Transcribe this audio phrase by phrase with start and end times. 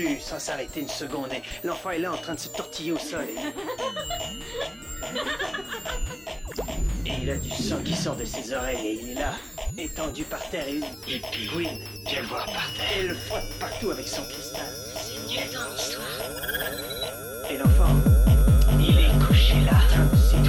[0.00, 1.32] plus sans s'arrêter une seconde.
[1.32, 3.26] Et l'enfant est là en train de se tortiller au sol.
[7.06, 9.32] Et il a du sang qui sort de ses oreilles et il est là,
[9.76, 11.68] étendu par terre et puis, oui,
[12.06, 12.98] viens le voir par terre.
[12.98, 14.66] et le frotte partout avec son cristal.
[14.94, 16.06] C'est nul ton histoire.
[17.50, 17.94] Et l'enfant,
[18.78, 19.80] Il est couché là.
[20.32, 20.39] De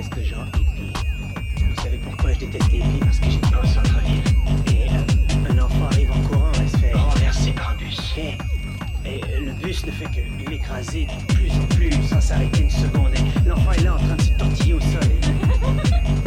[0.00, 0.92] déteste Jean Hippie.
[1.56, 4.22] Vous savez pourquoi je déteste Ellie Parce que j'étais au centre-ville.
[4.68, 8.14] Et euh, un enfant arrive en courant et se fait renverser par un bus.
[8.16, 8.36] Et,
[9.06, 13.12] euh, le bus ne fait que l'écraser de plus en plus sans s'arrêter une seconde.
[13.14, 16.19] Et l'enfant est là en train de se tortiller au sol.